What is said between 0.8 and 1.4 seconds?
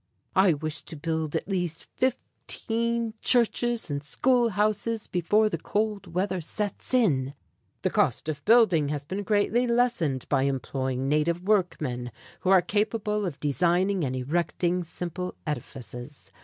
to build